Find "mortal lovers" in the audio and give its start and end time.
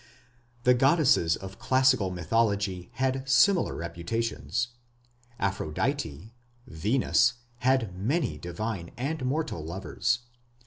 9.23-10.21